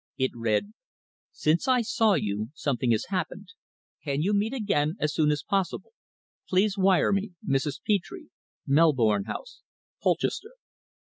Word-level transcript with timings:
It 0.17 0.31
read: 0.33 0.73
"Since 1.31 1.67
I 1.67 1.81
saw 1.83 2.13
you 2.15 2.49
something 2.55 2.89
has 2.89 3.05
happened. 3.13 3.49
Can 4.03 4.23
you 4.23 4.33
meet 4.33 4.51
me 4.51 4.57
again 4.57 4.95
as 4.99 5.13
soon 5.13 5.29
as 5.29 5.43
possible? 5.47 5.91
Please 6.49 6.75
wire 6.75 7.13
me, 7.13 7.33
Mrs. 7.47 7.79
Petre, 7.85 8.29
Melbourne 8.65 9.25
House, 9.25 9.61
Colchester." 10.01 10.53